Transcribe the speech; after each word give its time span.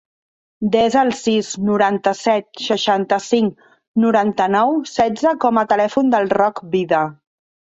Desa 0.75 1.01
el 1.07 1.11
sis, 1.17 1.49
noranta-set, 1.67 2.47
seixanta-cinc, 2.69 3.61
noranta-nou, 4.07 4.75
setze 4.93 5.35
com 5.45 5.61
a 5.65 5.69
telèfon 5.75 6.11
del 6.17 6.33
Roc 6.41 6.65
Vida. 6.77 7.05